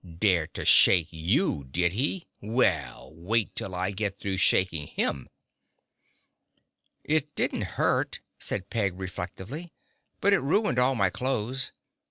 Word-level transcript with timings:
Dared 0.17 0.55
to 0.55 0.65
shake 0.65 1.09
you, 1.11 1.63
did 1.63 1.93
he? 1.93 2.25
Well, 2.41 3.13
wait 3.13 3.55
till 3.55 3.75
I 3.75 3.91
get 3.91 4.17
through 4.17 4.37
shaking 4.37 4.87
him!" 4.87 5.29
"It 7.03 7.35
didn't 7.35 7.77
hurt," 7.77 8.19
said 8.39 8.71
Peg 8.71 8.99
reflectively, 8.99 9.73
"but 10.19 10.33
it 10.33 10.39
ruined 10.39 10.79
all 10.79 10.95
my 10.95 11.11
clothes. 11.11 11.71